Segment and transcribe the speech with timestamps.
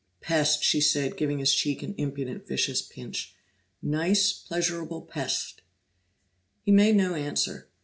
[0.19, 3.35] "Pest!" she said, giving his cheek an impudent vicious pinch.
[3.83, 5.61] "Nice, pleasurable pest!"
[6.63, 7.69] He made no answer.